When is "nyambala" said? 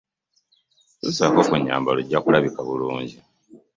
1.63-1.99